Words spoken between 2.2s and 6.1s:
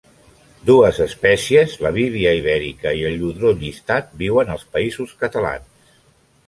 ibèrica i el lludrió llistat, viuen als Països Catalans.